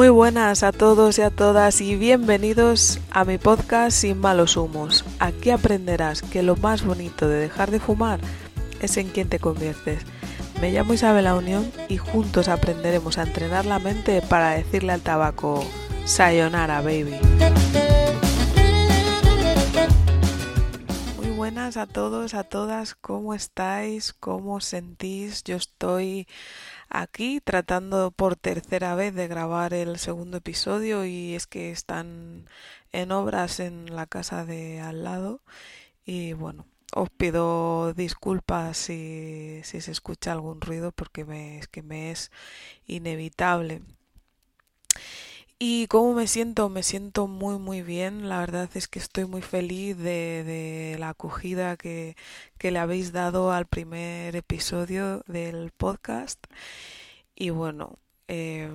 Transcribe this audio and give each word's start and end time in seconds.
Muy 0.00 0.08
buenas 0.08 0.62
a 0.62 0.72
todos 0.72 1.18
y 1.18 1.20
a 1.20 1.28
todas 1.28 1.82
y 1.82 1.94
bienvenidos 1.94 3.00
a 3.10 3.26
mi 3.26 3.36
podcast 3.36 3.94
Sin 3.98 4.18
malos 4.18 4.56
humos. 4.56 5.04
Aquí 5.18 5.50
aprenderás 5.50 6.22
que 6.22 6.42
lo 6.42 6.56
más 6.56 6.82
bonito 6.86 7.28
de 7.28 7.36
dejar 7.36 7.70
de 7.70 7.80
fumar 7.80 8.18
es 8.80 8.96
en 8.96 9.10
quien 9.10 9.28
te 9.28 9.38
conviertes. 9.38 10.02
Me 10.58 10.72
llamo 10.72 10.94
Isabel 10.94 11.24
La 11.24 11.34
Unión 11.34 11.70
y 11.90 11.98
juntos 11.98 12.48
aprenderemos 12.48 13.18
a 13.18 13.24
entrenar 13.24 13.66
la 13.66 13.78
mente 13.78 14.22
para 14.22 14.52
decirle 14.52 14.92
al 14.92 15.02
tabaco 15.02 15.62
Sayonara, 16.06 16.80
baby. 16.80 17.16
Muy 21.18 21.28
buenas 21.36 21.76
a 21.76 21.86
todos, 21.86 22.32
a 22.32 22.44
todas, 22.44 22.94
¿cómo 22.94 23.34
estáis? 23.34 24.14
¿Cómo 24.14 24.62
sentís? 24.62 25.44
Yo 25.44 25.56
estoy 25.56 26.26
aquí 26.90 27.40
tratando 27.40 28.10
por 28.10 28.36
tercera 28.36 28.94
vez 28.94 29.14
de 29.14 29.28
grabar 29.28 29.72
el 29.74 29.98
segundo 29.98 30.38
episodio 30.38 31.04
y 31.04 31.34
es 31.34 31.46
que 31.46 31.70
están 31.70 32.46
en 32.92 33.12
obras 33.12 33.60
en 33.60 33.94
la 33.94 34.06
casa 34.06 34.44
de 34.44 34.80
al 34.80 35.04
lado 35.04 35.40
y 36.04 36.32
bueno, 36.34 36.66
os 36.92 37.10
pido 37.10 37.94
disculpas 37.94 38.76
si, 38.76 39.60
si 39.64 39.80
se 39.80 39.92
escucha 39.92 40.32
algún 40.32 40.60
ruido 40.60 40.92
porque 40.92 41.24
me, 41.24 41.58
es 41.58 41.68
que 41.68 41.82
me 41.82 42.10
es 42.10 42.30
inevitable. 42.86 43.82
¿Y 45.62 45.88
cómo 45.88 46.14
me 46.14 46.26
siento? 46.26 46.70
Me 46.70 46.82
siento 46.82 47.26
muy 47.26 47.58
muy 47.58 47.82
bien. 47.82 48.30
La 48.30 48.38
verdad 48.40 48.70
es 48.74 48.88
que 48.88 48.98
estoy 48.98 49.26
muy 49.26 49.42
feliz 49.42 49.96
de, 49.98 50.96
la 50.98 51.10
acogida 51.10 51.76
que, 51.76 52.16
que, 52.58 52.70
le 52.70 52.78
habéis 52.78 53.12
dado 53.12 53.52
al 53.52 53.66
primer 53.66 54.36
episodio 54.36 55.22
del 55.26 55.70
podcast. 55.72 56.42
Y 57.34 57.50
bueno, 57.50 57.98
eh, 58.28 58.70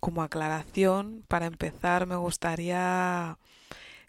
como 0.00 0.22
aclaración, 0.22 1.24
para 1.28 1.46
empezar 1.46 2.06
me 2.06 2.16
gustaría 2.16 3.38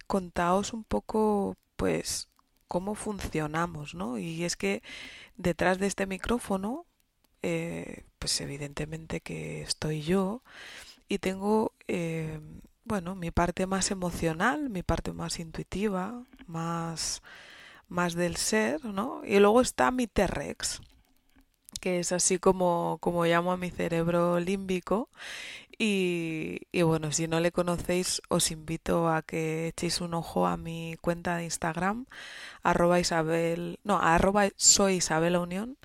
contaros 0.07 0.73
un 0.73 0.83
poco 0.83 1.57
pues 1.75 2.29
cómo 2.67 2.95
funcionamos, 2.95 3.95
¿no? 3.95 4.17
Y 4.19 4.43
es 4.43 4.55
que 4.57 4.83
detrás 5.37 5.79
de 5.79 5.87
este 5.87 6.05
micrófono, 6.07 6.85
eh, 7.41 8.03
pues 8.19 8.39
evidentemente 8.41 9.21
que 9.21 9.61
estoy 9.63 10.01
yo 10.03 10.43
y 11.07 11.19
tengo, 11.19 11.73
eh, 11.87 12.39
bueno, 12.83 13.15
mi 13.15 13.31
parte 13.31 13.67
más 13.67 13.91
emocional, 13.91 14.69
mi 14.69 14.83
parte 14.83 15.13
más 15.13 15.39
intuitiva, 15.39 16.23
más, 16.47 17.21
más 17.89 18.15
del 18.15 18.37
ser, 18.37 18.83
¿no? 18.85 19.21
Y 19.25 19.39
luego 19.39 19.61
está 19.61 19.91
mi 19.91 20.07
T-Rex, 20.07 20.81
que 21.81 21.99
es 21.99 22.11
así 22.11 22.39
como, 22.39 22.97
como 23.01 23.25
llamo 23.25 23.51
a 23.51 23.57
mi 23.57 23.69
cerebro 23.71 24.39
límbico. 24.39 25.09
Y, 25.77 26.61
y, 26.71 26.83
bueno, 26.83 27.11
si 27.11 27.27
no 27.27 27.39
le 27.41 27.51
conocéis, 27.51 28.21
os 28.29 28.51
invito 28.51 29.09
a 29.09 29.21
que 29.23 29.67
echéis 29.69 30.01
un 30.01 30.13
ojo 30.13 30.47
a 30.47 30.57
mi 30.57 30.95
cuenta 31.01 31.35
de 31.37 31.45
Instagram, 31.45 32.05
arroba 32.63 32.99
Isabel, 32.99 33.79
no, 33.83 33.99
arroba 33.99 34.49
soy 34.57 34.95
Isabel 34.95 35.37
Unión. 35.37 35.77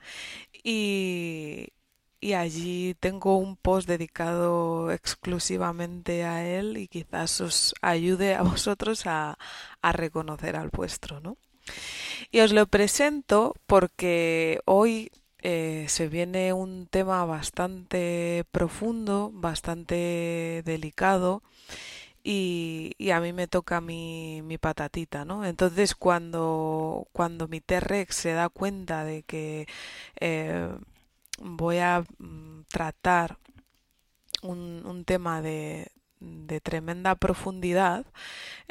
Y, 0.65 1.69
y 2.21 2.35
allí 2.35 2.95
tengo 3.01 3.37
un 3.39 3.57
post 3.57 3.89
dedicado 3.89 4.91
exclusivamente 4.93 6.25
a 6.25 6.47
él 6.47 6.77
y 6.77 6.89
quizás 6.89 7.41
os 7.41 7.75
ayude 7.81 8.35
a 8.35 8.43
vosotros 8.43 9.03
a, 9.07 9.39
reconocer 9.83 10.57
al 10.57 10.69
vuestro, 10.69 11.21
¿no? 11.21 11.37
Y 12.31 12.41
os 12.41 12.53
lo 12.53 12.67
presento 12.67 13.55
porque 13.67 14.61
hoy 14.67 15.11
eh, 15.43 15.87
se 15.89 16.09
viene 16.09 16.53
un 16.53 16.87
tema 16.87 17.25
bastante 17.25 18.45
profundo, 18.53 19.31
bastante 19.33 20.63
delicado 20.65 21.43
y, 22.23 22.93
y, 22.98 23.11
a 23.13 23.21
mí 23.21 23.33
me 23.33 23.47
toca 23.48 23.81
mi, 23.81 24.43
mi 24.43 24.59
patatita, 24.59 25.25
¿no? 25.25 25.47
Entonces 25.47 25.95
cuando, 25.95 27.09
cuando 27.13 27.48
mi 27.48 27.61
T-Rex 27.63 28.14
se 28.14 28.33
da 28.33 28.51
cuenta 28.51 29.05
de 29.05 29.23
que 29.23 29.67
eh, 30.20 30.69
voy 31.40 31.78
a 31.78 32.05
mm, 32.18 32.64
tratar 32.68 33.39
un, 34.42 35.05
tema 35.06 35.42
de, 35.42 35.90
tremenda 36.62 37.14
profundidad, 37.17 38.06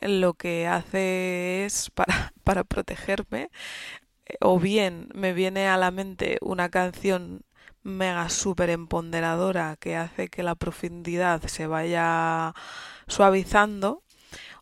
lo 0.02 0.34
que 0.36 0.68
hace 0.68 1.66
es, 1.66 1.90
para, 1.96 2.34
para 2.44 2.64
protegerme, 2.64 3.50
eh, 4.26 4.36
o 4.42 4.60
bien 4.60 5.10
me 5.14 5.34
viene 5.34 5.68
a 5.68 5.78
la 5.78 5.92
mente 5.92 6.38
una 6.42 6.70
canción 6.70 7.42
mega 7.84 8.30
súper 8.30 8.70
empoderadora 8.70 9.78
que 9.80 9.96
hace 9.96 10.30
que 10.30 10.44
la 10.44 10.56
profundidad 10.56 11.42
se 11.44 11.68
vaya 11.68 12.54
suavizando, 13.08 14.04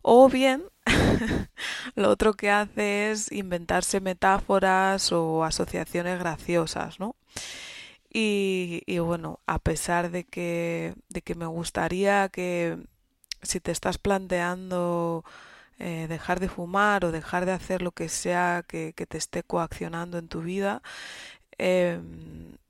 o 0.02 0.28
bien 0.28 0.64
lo 1.94 2.10
otro 2.10 2.34
que 2.34 2.50
hace 2.50 3.10
es 3.10 3.32
inventarse 3.32 4.00
metáforas 4.00 5.12
o 5.12 5.44
asociaciones 5.44 6.18
graciosas, 6.18 7.00
¿no? 7.00 7.16
Y, 8.20 8.98
bueno, 8.98 9.40
a 9.46 9.60
pesar 9.60 10.10
de 10.10 10.24
que, 10.24 10.94
de 11.08 11.22
que 11.22 11.36
me 11.36 11.46
gustaría 11.46 12.28
que 12.30 12.76
si 13.42 13.60
te 13.60 13.70
estás 13.70 13.98
planteando 13.98 15.24
eh, 15.78 16.06
dejar 16.08 16.40
de 16.40 16.48
fumar 16.48 17.04
o 17.04 17.12
dejar 17.12 17.46
de 17.46 17.52
hacer 17.52 17.80
lo 17.80 17.92
que 17.92 18.08
sea 18.08 18.64
que, 18.66 18.92
te 18.92 19.18
esté 19.18 19.44
coaccionando 19.44 20.18
en 20.18 20.26
tu 20.26 20.42
vida, 20.42 20.82
eh, 21.58 22.00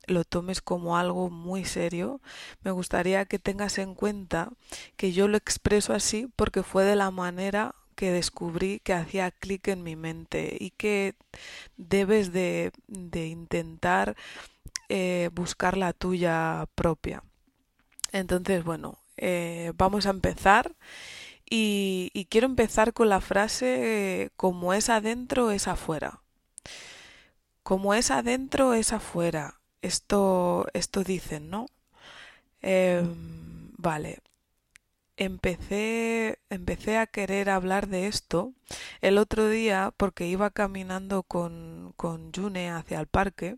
lo 0.06 0.24
tomes 0.24 0.60
como 0.60 0.98
algo 0.98 1.30
muy 1.30 1.64
serio, 1.64 2.20
me 2.62 2.70
gustaría 2.70 3.24
que 3.24 3.38
tengas 3.38 3.78
en 3.78 3.94
cuenta 3.94 4.50
que 4.98 5.12
yo 5.12 5.28
lo 5.28 5.38
expreso 5.38 5.94
así 5.94 6.28
porque 6.36 6.62
fue 6.62 6.84
de 6.84 6.96
la 6.96 7.10
manera 7.10 7.74
que 7.94 8.12
descubrí 8.12 8.80
que 8.80 8.92
hacía 8.92 9.30
clic 9.30 9.68
en 9.68 9.82
mi 9.82 9.96
mente 9.96 10.56
y 10.60 10.70
que 10.72 11.14
debes 11.78 12.32
de, 12.32 12.72
de 12.86 13.28
intentar 13.28 14.14
eh, 14.88 15.30
buscar 15.32 15.76
la 15.76 15.92
tuya 15.92 16.66
propia. 16.74 17.22
Entonces, 18.12 18.64
bueno, 18.64 18.98
eh, 19.16 19.72
vamos 19.76 20.06
a 20.06 20.10
empezar 20.10 20.74
y, 21.50 22.26
quiero 22.30 22.46
empezar 22.46 22.92
con 22.92 23.08
la 23.08 23.20
frase 23.20 24.30
como 24.36 24.74
es 24.74 24.88
adentro 24.90 25.50
es 25.50 25.68
afuera. 25.68 26.22
Como 27.62 27.94
es 27.94 28.10
adentro 28.10 28.74
es 28.74 28.92
afuera. 28.92 29.60
Esto, 29.82 30.66
esto 30.74 31.04
dicen, 31.04 31.50
¿no? 31.50 31.66
Eh, 32.62 33.02
vale, 33.76 34.18
empecé, 35.18 36.38
empecé 36.48 36.96
a 36.96 37.06
querer 37.06 37.50
hablar 37.50 37.88
de 37.88 38.06
esto 38.06 38.54
el 39.00 39.18
otro 39.18 39.48
día 39.48 39.92
porque 39.96 40.26
iba 40.28 40.50
caminando 40.50 41.24
con, 41.24 41.92
con 41.96 42.32
June 42.32 42.70
hacia 42.70 43.00
el 43.00 43.08
parque 43.08 43.56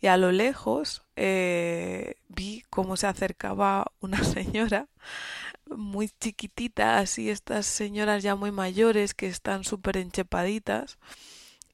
y 0.00 0.06
a 0.06 0.16
lo 0.16 0.30
lejos 0.32 1.02
eh, 1.16 2.14
vi 2.28 2.62
cómo 2.70 2.96
se 2.96 3.08
acercaba 3.08 3.90
una 4.00 4.22
señora 4.24 4.88
muy 5.66 6.08
chiquitita, 6.20 6.98
así 6.98 7.30
estas 7.30 7.66
señoras 7.66 8.22
ya 8.22 8.36
muy 8.36 8.52
mayores 8.52 9.14
que 9.14 9.26
están 9.26 9.64
súper 9.64 9.96
enchepaditas 9.96 10.98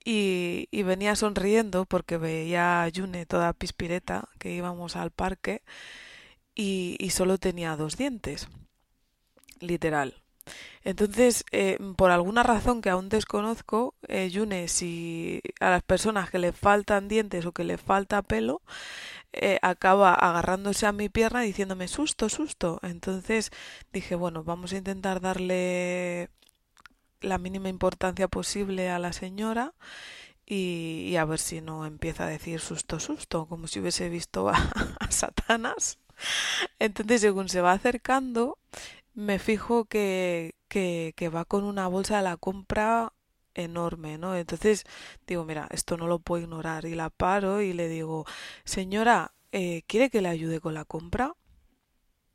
y, 0.05 0.69
venía 0.85 1.17
sonriendo 1.17 1.85
porque 1.85 2.17
veía 2.17 2.85
a 2.85 2.91
June 2.95 3.27
toda 3.27 3.53
pispireta 3.53 4.29
que 4.39 4.53
íbamos 4.55 4.97
al 4.97 5.11
parque 5.11 5.63
y, 6.55 6.97
y 6.99 7.11
solo 7.11 7.39
tenía 7.39 7.77
dos 7.77 7.97
dientes 7.99 8.49
literal. 9.61 10.23
Entonces, 10.85 11.45
eh, 11.53 11.79
por 11.97 12.11
alguna 12.11 12.43
razón 12.43 12.81
que 12.81 12.91
aún 12.91 13.09
desconozco, 13.09 13.95
eh, 14.09 14.31
Yune, 14.31 14.69
si 14.69 15.43
a 15.61 15.71
las 15.71 15.83
personas 15.83 16.31
que 16.31 16.39
le 16.39 16.53
faltan 16.53 17.09
dientes 17.09 17.45
o 17.47 17.53
que 17.53 17.65
le 17.65 17.79
falta 17.79 18.23
pelo, 18.23 18.63
eh, 19.33 19.59
acaba 19.63 20.15
agarrándose 20.15 20.87
a 20.87 20.93
mi 20.93 21.09
pierna 21.09 21.43
diciéndome 21.43 21.89
susto, 21.89 22.29
susto. 22.29 22.81
Entonces 22.83 23.51
dije, 23.93 24.15
bueno, 24.15 24.45
vamos 24.45 24.73
a 24.73 24.79
intentar 24.79 25.21
darle 25.21 26.31
la 27.21 27.39
mínima 27.39 27.69
importancia 27.69 28.29
posible 28.29 28.91
a 28.91 28.99
la 28.99 29.13
señora 29.13 29.75
y, 30.47 31.17
a 31.17 31.25
ver 31.27 31.39
si 31.41 31.61
no 31.61 31.85
empieza 31.87 32.25
a 32.25 32.29
decir 32.29 32.61
susto, 32.61 33.01
susto, 33.01 33.47
como 33.47 33.67
si 33.67 33.81
hubiese 33.81 34.09
visto 34.09 34.49
a, 34.49 34.55
a 35.01 35.11
Satanás. 35.11 35.99
Entonces, 36.79 37.21
según 37.21 37.49
se 37.49 37.61
va 37.61 37.73
acercando, 37.73 38.59
me 39.19 39.41
fijo 39.41 39.87
que, 39.87 40.55
que, 40.69 41.13
que 41.17 41.29
va 41.29 41.45
con 41.45 41.65
una 41.65 41.89
bolsa 41.89 42.19
de 42.19 42.23
la 42.23 42.37
compra 42.37 43.13
enorme, 43.55 44.17
¿no? 44.17 44.37
Entonces 44.37 44.85
digo, 45.27 45.45
mira, 45.45 45.67
esto 45.73 45.97
no 45.97 46.07
lo 46.07 46.21
puedo 46.21 46.45
ignorar 46.45 46.85
y 46.85 46.95
la 46.95 47.11
paro 47.11 47.61
y 47.61 47.73
le 47.73 47.89
digo, 47.89 48.27
señora, 48.65 49.35
eh, 49.51 49.83
¿quiere 49.89 50.09
que 50.09 50.23
le 50.23 50.29
ayude 50.29 50.61
con 50.61 50.73
la 50.73 50.85
compra? 50.85 51.35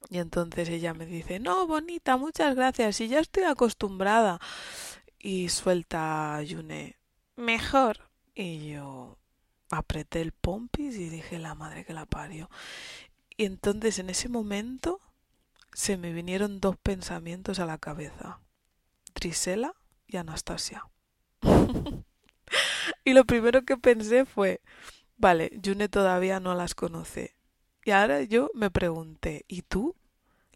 Y 0.10 0.18
entonces 0.18 0.68
ella 0.68 0.94
me 0.94 1.06
dice, 1.06 1.40
no, 1.40 1.68
bonita, 1.68 2.18
muchas 2.18 2.54
gracias, 2.54 3.00
y 3.00 3.08
ya 3.08 3.22
estoy 3.22 3.44
acostumbrada. 3.44 4.42
Y 5.18 5.48
suelta 5.48 6.42
Yune, 6.44 6.98
mejor. 7.38 8.10
Y 8.36 8.72
yo 8.72 9.18
apreté 9.72 10.20
el 10.22 10.34
pompis 10.34 10.98
y 10.98 11.08
dije, 11.08 11.40
la 11.40 11.56
madre 11.56 11.86
que 11.86 11.94
la 11.94 12.06
parió. 12.06 12.50
Y 13.38 13.46
entonces 13.46 14.00
en 14.00 14.10
ese 14.10 14.28
momento 14.28 15.00
se 15.74 15.98
me 15.98 16.14
vinieron 16.14 16.60
dos 16.60 16.78
pensamientos 16.78 17.60
a 17.60 17.66
la 17.66 17.78
cabeza. 17.78 18.40
Trisela 19.14 19.74
y 20.08 20.18
Anastasia. 20.18 20.88
y 23.04 23.14
lo 23.14 23.26
primero 23.26 23.64
que 23.64 23.78
pensé 23.78 24.26
fue, 24.26 24.62
vale, 25.18 25.60
June 25.64 25.90
todavía 25.90 26.40
no 26.40 26.56
las 26.56 26.76
conoce. 26.76 27.36
Y 27.86 27.92
ahora 27.92 28.24
yo 28.24 28.50
me 28.54 28.72
pregunté, 28.72 29.46
¿y 29.48 29.64
tú? 29.64 29.96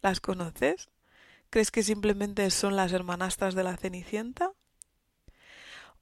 ¿Las 0.00 0.20
conoces? 0.20 0.88
¿Crees 1.50 1.70
que 1.70 1.82
simplemente 1.82 2.50
son 2.50 2.76
las 2.76 2.92
hermanastras 2.92 3.54
de 3.54 3.64
la 3.64 3.76
Cenicienta? 3.76 4.52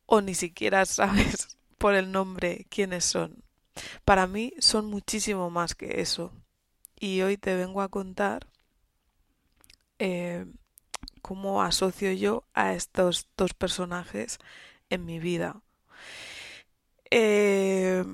¿O 0.04 0.20
ni 0.20 0.34
siquiera 0.34 0.84
sabes 0.86 1.56
por 1.78 1.94
el 1.94 2.12
nombre 2.12 2.66
quiénes 2.69 3.04
son? 3.04 3.42
Para 4.04 4.26
mí 4.26 4.54
son 4.58 4.86
muchísimo 4.86 5.50
más 5.50 5.74
que 5.74 6.00
eso. 6.00 6.32
Y 6.98 7.22
hoy 7.22 7.36
te 7.36 7.54
vengo 7.54 7.82
a 7.82 7.88
contar 7.88 8.46
eh, 9.98 10.46
cómo 11.22 11.62
asocio 11.62 12.12
yo 12.12 12.44
a 12.54 12.75
estos 12.75 13.28
dos 13.37 13.54
personajes 13.54 14.38
en 14.90 15.04
mi 15.04 15.19
vida. 15.19 15.62
Eh, 17.10 18.04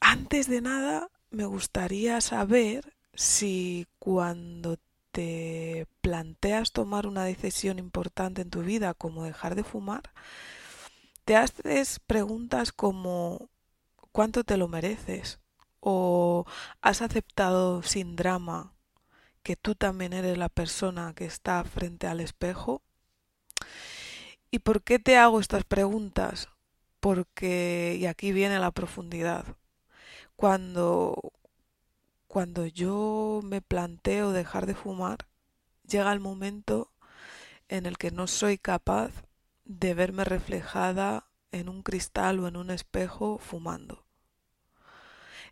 antes 0.00 0.48
de 0.48 0.60
nada, 0.60 1.08
me 1.30 1.44
gustaría 1.44 2.20
saber 2.20 2.94
si 3.14 3.86
cuando 3.98 4.78
te 5.10 5.86
planteas 6.00 6.72
tomar 6.72 7.06
una 7.06 7.24
decisión 7.24 7.78
importante 7.78 8.42
en 8.42 8.50
tu 8.50 8.62
vida 8.62 8.94
como 8.94 9.24
dejar 9.24 9.54
de 9.54 9.64
fumar, 9.64 10.12
te 11.24 11.36
haces 11.36 11.98
preguntas 12.00 12.72
como 12.72 13.48
¿cuánto 14.12 14.44
te 14.44 14.56
lo 14.56 14.68
mereces? 14.68 15.40
¿O 15.80 16.44
has 16.80 17.02
aceptado 17.02 17.82
sin 17.82 18.16
drama 18.16 18.75
que 19.46 19.54
tú 19.54 19.76
también 19.76 20.12
eres 20.12 20.36
la 20.36 20.48
persona 20.48 21.14
que 21.14 21.24
está 21.24 21.62
frente 21.62 22.08
al 22.08 22.18
espejo? 22.18 22.82
¿Y 24.50 24.58
por 24.58 24.82
qué 24.82 24.98
te 24.98 25.16
hago 25.18 25.38
estas 25.38 25.62
preguntas? 25.62 26.48
Porque, 26.98 27.96
y 27.96 28.06
aquí 28.06 28.32
viene 28.32 28.58
la 28.58 28.72
profundidad, 28.72 29.44
cuando, 30.34 31.32
cuando 32.26 32.66
yo 32.66 33.40
me 33.44 33.62
planteo 33.62 34.32
dejar 34.32 34.66
de 34.66 34.74
fumar, 34.74 35.28
llega 35.86 36.12
el 36.12 36.18
momento 36.18 36.90
en 37.68 37.86
el 37.86 37.98
que 37.98 38.10
no 38.10 38.26
soy 38.26 38.58
capaz 38.58 39.12
de 39.64 39.94
verme 39.94 40.24
reflejada 40.24 41.28
en 41.52 41.68
un 41.68 41.84
cristal 41.84 42.40
o 42.40 42.48
en 42.48 42.56
un 42.56 42.72
espejo 42.72 43.38
fumando 43.38 44.06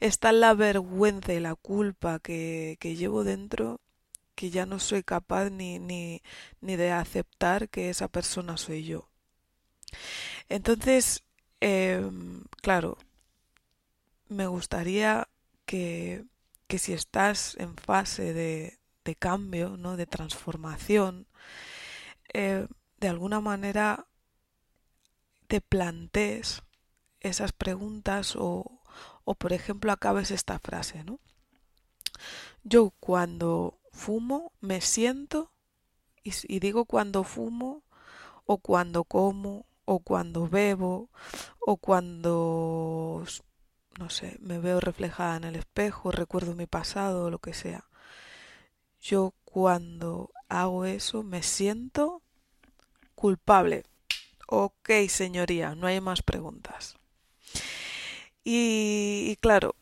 está 0.00 0.32
la 0.32 0.54
vergüenza 0.54 1.32
y 1.32 1.40
la 1.40 1.54
culpa 1.54 2.18
que, 2.18 2.76
que 2.80 2.96
llevo 2.96 3.24
dentro 3.24 3.80
que 4.34 4.50
ya 4.50 4.66
no 4.66 4.78
soy 4.78 5.02
capaz 5.02 5.50
ni, 5.50 5.78
ni, 5.78 6.22
ni, 6.60 6.76
de 6.76 6.92
aceptar 6.92 7.68
que 7.68 7.90
esa 7.90 8.08
persona 8.08 8.56
soy 8.56 8.84
yo. 8.84 9.08
Entonces, 10.48 11.24
eh, 11.60 12.10
claro, 12.62 12.98
me 14.28 14.46
gustaría 14.46 15.28
que, 15.66 16.24
que, 16.66 16.78
si 16.78 16.92
estás 16.92 17.56
en 17.58 17.76
fase 17.76 18.32
de, 18.34 18.78
de 19.04 19.14
cambio, 19.16 19.76
¿no? 19.76 19.96
de 19.96 20.06
transformación, 20.06 21.26
eh, 22.32 22.66
de 22.98 23.08
alguna 23.08 23.40
manera 23.40 24.06
te 25.46 25.60
plantees 25.60 26.62
esas 27.20 27.52
preguntas 27.52 28.34
o, 28.36 28.82
o 29.24 29.34
por 29.34 29.52
ejemplo 29.52 29.92
acabes 29.92 30.30
esta 30.30 30.58
frase, 30.58 31.04
¿no? 31.04 31.20
Yo 32.62 32.92
cuando 32.98 33.78
fumo 33.94 34.52
me 34.60 34.80
siento 34.80 35.52
y, 36.22 36.58
digo 36.58 36.84
cuando 36.84 37.24
fumo 37.24 37.82
o 38.44 38.58
cuando 38.58 39.04
como 39.04 39.66
o 39.84 40.00
cuando 40.00 40.48
bebo 40.48 41.10
o 41.60 41.76
cuando 41.76 43.24
no 43.98 44.10
sé, 44.10 44.36
me 44.40 44.58
veo 44.58 44.80
reflejada 44.80 45.36
en 45.36 45.44
el 45.44 45.56
espejo, 45.56 46.10
recuerdo 46.10 46.54
mi 46.54 46.66
pasado 46.66 47.26
o 47.26 47.30
lo 47.30 47.38
que 47.38 47.54
sea. 47.54 47.88
Yo 49.00 49.34
cuando 49.44 50.30
hago 50.48 50.84
eso 50.84 51.22
me 51.22 51.42
siento 51.42 52.22
culpable. 53.14 53.84
Ok, 54.48 54.90
señoría, 55.08 55.74
no 55.74 55.86
hay 55.86 56.00
más 56.00 56.22
preguntas. 56.22 56.96
Y, 58.42 59.36
claro, 59.40 59.76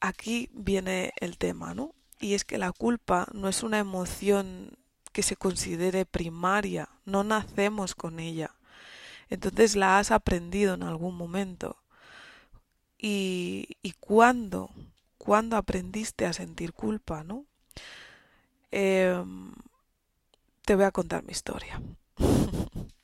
aquí 0.00 0.48
viene 0.52 1.12
el 1.20 1.38
tema, 1.38 1.74
¿no? 1.74 1.95
Y 2.20 2.34
es 2.34 2.44
que 2.44 2.58
la 2.58 2.72
culpa 2.72 3.26
no 3.32 3.48
es 3.48 3.62
una 3.62 3.78
emoción 3.78 4.78
que 5.12 5.22
se 5.22 5.36
considere 5.36 6.04
primaria, 6.06 6.88
no 7.04 7.24
nacemos 7.24 7.94
con 7.94 8.20
ella. 8.20 8.54
Entonces 9.28 9.76
la 9.76 9.98
has 9.98 10.10
aprendido 10.10 10.74
en 10.74 10.82
algún 10.82 11.16
momento. 11.16 11.78
¿Y, 12.98 13.76
y 13.82 13.92
cuándo? 13.92 14.70
¿Cuándo 15.18 15.56
aprendiste 15.56 16.26
a 16.26 16.32
sentir 16.32 16.72
culpa, 16.72 17.24
no? 17.24 17.44
Em, 18.70 19.52
te 20.64 20.74
voy 20.74 20.84
a 20.84 20.90
contar 20.90 21.24
mi 21.24 21.32
historia. 21.32 21.80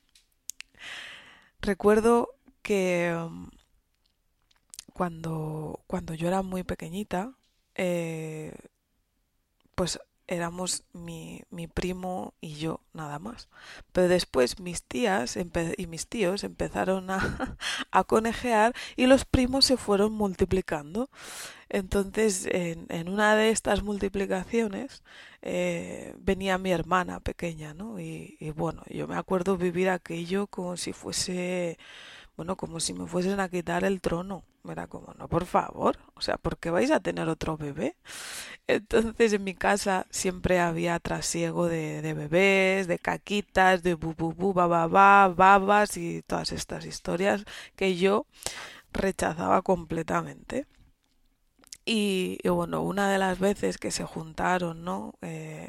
Recuerdo 1.61 2.29
que 2.63 3.09
em, 3.09 3.49
cuando, 4.93 5.81
cuando 5.87 6.15
yo 6.15 6.29
era 6.29 6.43
muy 6.43 6.63
pequeñita, 6.63 7.33
eh, 7.75 8.55
pues 9.75 9.99
éramos 10.29 10.85
mi, 10.93 11.43
mi, 11.51 11.67
primo 11.67 12.35
y 12.41 12.55
yo 12.55 12.81
nada 12.93 13.19
más. 13.19 13.49
Pero 13.93 14.09
después 14.09 14.61
mis 14.61 14.83
tías 14.83 15.37
y 15.77 15.87
mis 15.87 16.07
tíos 16.07 16.45
empezaron 16.45 17.11
a, 17.11 17.57
a, 17.91 18.05
conejear 18.05 18.75
y 18.97 19.07
los 19.07 19.25
primos 19.25 19.65
se 19.67 19.77
fueron 19.77 20.13
multiplicando. 20.13 21.11
Entonces, 21.69 22.47
en, 22.51 23.09
una 23.09 23.35
de 23.35 23.51
estas 23.51 23.83
multiplicaciones 23.83 25.03
eh, 25.43 26.15
venía 26.19 26.59
mi 26.59 26.71
hermana 26.71 27.21
pequeña, 27.21 27.75
¿no? 27.75 27.99
Y, 28.01 28.37
y 28.41 28.51
bueno, 28.51 28.83
yo 28.89 29.09
me 29.09 29.17
acuerdo 29.17 29.57
vivir 29.57 29.89
aquello 29.91 30.47
como 30.47 30.77
si 30.77 30.93
fuese 30.93 31.79
bueno, 32.37 32.57
como 32.57 32.81
si 32.81 32.95
me 32.95 33.07
fuesen 33.07 33.41
a 33.41 33.49
quitar 33.49 33.85
el 33.85 34.01
trono. 34.01 34.45
Era 34.69 34.87
como, 34.87 35.13
no, 35.15 35.29
por 35.29 35.47
favor, 35.47 35.99
o 36.15 36.21
sea, 36.21 36.37
¿por 36.39 36.57
qué 36.59 36.71
vais 36.71 36.91
a 36.93 37.01
tener 37.01 37.29
otro 37.29 37.57
bebé? 37.57 37.97
Entonces 38.69 39.33
en 39.33 39.45
mi 39.45 39.55
casa 39.55 40.07
siempre 40.11 40.61
había 40.61 40.99
trasiego 41.01 41.69
de, 41.69 42.03
de 42.03 42.15
bebés, 42.15 42.87
de 42.89 42.99
caquitas, 42.99 43.83
de 43.83 43.95
bu, 43.95 44.15
bu, 44.17 44.33
bu, 44.35 44.53
babas 44.55 45.97
y 45.97 46.23
todas 46.23 46.53
estas 46.53 46.87
historias 46.87 47.45
que 47.77 47.97
yo 47.97 48.27
rechazaba 48.93 49.63
completamente. 49.63 50.67
Y, 51.85 52.39
bueno, 52.49 52.83
una 52.83 53.11
de 53.11 53.19
las 53.19 53.39
veces 53.39 53.79
que 53.79 53.91
se 53.91 54.05
juntaron, 54.05 54.85
¿no? 54.85 55.15
Eh, 55.23 55.69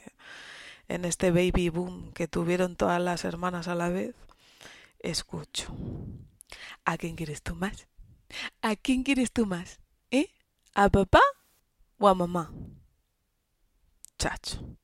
en 0.90 1.06
este 1.06 1.32
baby 1.32 1.70
boom 1.70 2.14
que 2.14 2.28
tuvieron 2.28 2.76
todas 2.76 3.02
las 3.02 3.26
hermanas 3.26 3.68
a 3.68 3.76
la 3.76 3.90
vez, 3.90 4.16
escucho. 5.00 5.74
¿A 6.86 6.98
quién 6.98 7.16
quieres 7.16 7.42
tú 7.42 7.56
más? 7.56 7.88
¿A 8.62 8.76
quién 8.76 9.04
quieres 9.04 9.32
tú 9.32 9.46
más? 9.46 9.80
¿Eh? 10.12 10.30
¿A 10.74 10.90
papá 10.90 11.22
o 11.98 12.08
a 12.08 12.14
mamá? 12.14 12.52
Chacho, 14.18 14.78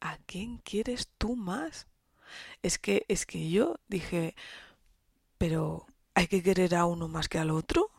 ¿a 0.00 0.18
quién 0.26 0.58
quieres 0.58 1.08
tú 1.18 1.36
más? 1.36 1.86
Es 2.62 2.78
que, 2.78 3.04
es 3.08 3.26
que 3.26 3.50
yo 3.50 3.76
dije, 3.88 4.34
pero 5.38 5.86
¿hay 6.14 6.26
que 6.26 6.42
querer 6.42 6.74
a 6.74 6.84
uno 6.84 7.08
más 7.08 7.28
que 7.28 7.38
al 7.38 7.50
otro? 7.50 7.90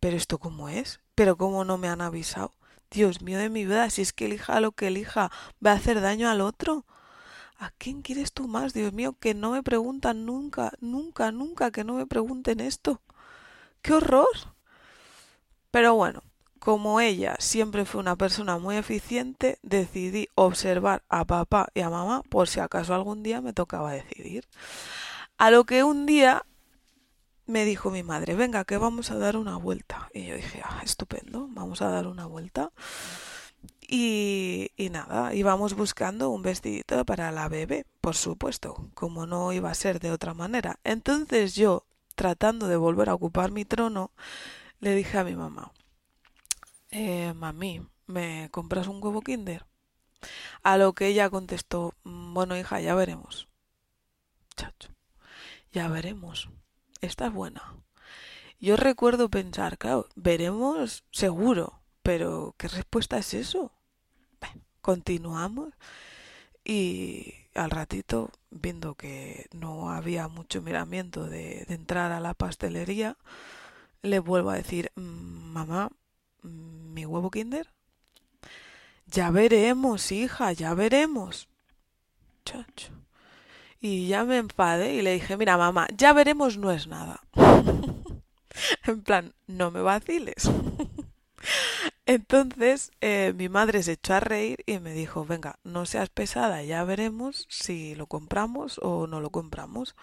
¿Pero 0.00 0.16
esto 0.16 0.38
cómo 0.38 0.68
es? 0.68 1.00
¿Pero 1.14 1.36
cómo 1.36 1.64
no 1.64 1.78
me 1.78 1.88
han 1.88 2.00
avisado? 2.00 2.52
Dios 2.90 3.22
mío 3.22 3.38
de 3.38 3.50
mi 3.50 3.64
vida, 3.64 3.90
si 3.90 4.02
es 4.02 4.12
que 4.12 4.26
elija 4.26 4.60
lo 4.60 4.72
que 4.72 4.88
elija, 4.88 5.30
¿va 5.64 5.72
a 5.72 5.76
hacer 5.76 6.00
daño 6.00 6.28
al 6.30 6.40
otro? 6.40 6.86
¿A 7.58 7.70
quién 7.78 8.02
quieres 8.02 8.32
tú 8.32 8.48
más, 8.48 8.74
Dios 8.74 8.92
mío? 8.92 9.16
Que 9.18 9.34
no 9.34 9.52
me 9.52 9.62
preguntan 9.62 10.26
nunca, 10.26 10.72
nunca, 10.80 11.32
nunca 11.32 11.70
que 11.70 11.84
no 11.84 11.94
me 11.94 12.06
pregunten 12.06 12.60
esto. 12.60 13.00
¡Qué 13.82 13.94
horror! 13.94 14.28
Pero 15.70 15.94
bueno, 15.94 16.22
como 16.58 17.00
ella 17.00 17.36
siempre 17.38 17.84
fue 17.84 18.00
una 18.00 18.16
persona 18.16 18.58
muy 18.58 18.76
eficiente, 18.76 19.58
decidí 19.62 20.28
observar 20.34 21.02
a 21.08 21.24
papá 21.24 21.68
y 21.74 21.80
a 21.80 21.90
mamá 21.90 22.22
por 22.28 22.48
si 22.48 22.60
acaso 22.60 22.94
algún 22.94 23.22
día 23.22 23.40
me 23.40 23.52
tocaba 23.52 23.92
decidir. 23.92 24.46
A 25.38 25.50
lo 25.50 25.64
que 25.64 25.84
un 25.84 26.06
día 26.06 26.44
me 27.46 27.64
dijo 27.64 27.90
mi 27.90 28.02
madre, 28.02 28.34
venga, 28.34 28.64
que 28.64 28.76
vamos 28.76 29.10
a 29.10 29.18
dar 29.18 29.36
una 29.36 29.56
vuelta. 29.56 30.08
Y 30.12 30.26
yo 30.26 30.34
dije, 30.34 30.60
ah, 30.64 30.80
estupendo, 30.82 31.46
vamos 31.50 31.80
a 31.82 31.88
dar 31.88 32.06
una 32.06 32.26
vuelta. 32.26 32.72
Y, 33.88 34.72
y, 34.76 34.90
nada, 34.90 35.34
íbamos 35.34 35.74
buscando 35.74 36.30
un 36.30 36.42
vestidito 36.42 37.04
para 37.04 37.30
la 37.30 37.48
bebé, 37.48 37.86
por 38.00 38.16
supuesto, 38.16 38.90
como 38.94 39.26
no 39.26 39.52
iba 39.52 39.70
a 39.70 39.74
ser 39.74 40.00
de 40.00 40.10
otra 40.10 40.34
manera. 40.34 40.80
Entonces 40.84 41.54
yo, 41.54 41.86
tratando 42.16 42.66
de 42.66 42.76
volver 42.76 43.08
a 43.10 43.14
ocupar 43.14 43.52
mi 43.52 43.64
trono, 43.64 44.10
le 44.80 44.94
dije 44.94 45.18
a 45.18 45.24
mi 45.24 45.36
mamá, 45.36 45.72
eh, 46.90 47.32
mami, 47.34 47.86
¿me 48.06 48.48
compras 48.50 48.88
un 48.88 49.02
huevo 49.02 49.20
kinder? 49.22 49.66
A 50.62 50.76
lo 50.78 50.94
que 50.94 51.06
ella 51.08 51.30
contestó, 51.30 51.94
"Mm, 52.04 52.34
bueno 52.34 52.56
hija, 52.56 52.80
ya 52.80 52.94
veremos. 52.94 53.48
Chacho, 54.56 54.90
ya 55.72 55.88
veremos. 55.88 56.50
Esta 57.00 57.26
es 57.26 57.32
buena. 57.32 57.76
Yo 58.58 58.76
recuerdo 58.76 59.28
pensar, 59.28 59.78
claro, 59.78 60.08
veremos 60.16 61.04
seguro, 61.12 61.82
pero 62.02 62.54
¿qué 62.58 62.68
respuesta 62.68 63.18
es 63.18 63.34
eso? 63.34 63.72
Bueno, 64.40 64.62
continuamos 64.80 65.72
y 66.64 67.34
al 67.54 67.70
ratito, 67.70 68.30
viendo 68.50 68.94
que 68.94 69.46
no 69.52 69.90
había 69.90 70.28
mucho 70.28 70.62
miramiento 70.62 71.24
de, 71.24 71.64
entrar 71.68 72.12
a 72.12 72.20
la 72.20 72.34
pastelería, 72.34 73.16
le 74.02 74.18
vuelvo 74.20 74.50
a 74.50 74.56
decir, 74.56 74.92
"Mm, 74.96 75.52
mamá, 75.52 75.90
mm, 76.42 76.94
mi 76.94 77.06
huevo 77.06 77.30
kinder. 77.30 77.68
Ya 79.06 79.30
veremos, 79.30 80.12
hija, 80.12 80.52
ya 80.52 80.74
veremos. 80.74 81.48
Chacho. 82.44 82.92
Y 83.80 84.08
ya 84.08 84.24
me 84.24 84.38
enfadé 84.38 84.94
y 84.94 85.02
le 85.02 85.14
dije, 85.14 85.36
mira, 85.36 85.56
mamá, 85.56 85.86
ya 85.96 86.12
veremos 86.12 86.56
no 86.58 86.72
es 86.72 86.86
nada. 86.86 87.20
en 88.84 89.02
plan, 89.02 89.34
no 89.46 89.70
me 89.70 89.80
vaciles. 89.82 90.50
Entonces 92.06 92.92
eh, 93.00 93.34
mi 93.36 93.48
madre 93.48 93.82
se 93.82 93.92
echó 93.92 94.14
a 94.14 94.20
reír 94.20 94.62
y 94.66 94.78
me 94.78 94.92
dijo, 94.92 95.24
venga, 95.26 95.58
no 95.64 95.86
seas 95.86 96.08
pesada, 96.08 96.62
ya 96.62 96.84
veremos 96.84 97.46
si 97.50 97.94
lo 97.96 98.06
compramos 98.06 98.78
o 98.82 99.06
no 99.08 99.20
lo 99.20 99.30
compramos. 99.30 99.96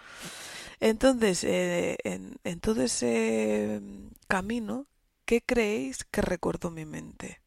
Entonces, 0.80 1.44
eh, 1.44 1.96
en, 2.04 2.36
en 2.44 2.60
todo 2.60 2.82
ese 2.82 3.80
camino, 4.28 4.86
¿qué 5.24 5.42
creéis 5.42 6.04
que 6.04 6.20
recordó 6.22 6.70
mi 6.70 6.84
mente? 6.84 7.40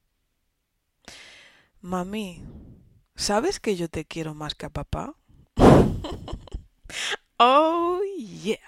Mami, 1.81 2.43
¿sabes 3.15 3.59
que 3.59 3.75
yo 3.75 3.89
te 3.89 4.05
quiero 4.05 4.33
más 4.33 4.55
que 4.55 4.65
a 4.65 4.69
papá? 4.69 5.15
oh, 7.39 8.01
yeah. 8.17 8.59